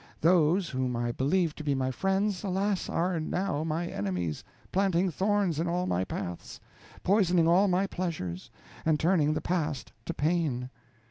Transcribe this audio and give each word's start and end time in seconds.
Those 0.21 0.69
whom 0.69 0.95
I 0.95 1.11
believed 1.11 1.59
to 1.59 1.63
be 1.63 1.75
my 1.75 1.91
friends, 1.91 2.43
alas! 2.43 2.89
are 2.89 3.19
now 3.19 3.63
my 3.63 3.85
enemies, 3.85 4.43
planting 4.71 5.11
thorns 5.11 5.59
in 5.59 5.67
all 5.67 5.85
my 5.85 6.03
paths, 6.05 6.59
poisoning 7.03 7.47
all 7.47 7.67
my 7.67 7.85
pleasures, 7.85 8.49
and 8.83 8.99
turning 8.99 9.35
the 9.35 9.41
past 9.41 9.91
to 10.05 10.13
pain. 10.15 10.71